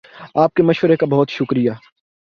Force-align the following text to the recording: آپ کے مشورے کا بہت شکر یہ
آپ 0.35 0.53
کے 0.53 0.63
مشورے 0.63 0.95
کا 0.95 1.05
بہت 1.05 1.29
شکر 1.29 1.57
یہ 1.57 1.71